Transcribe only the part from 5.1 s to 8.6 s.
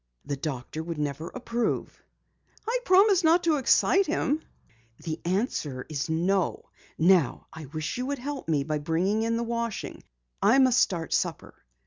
answer is no! Now I wish you would help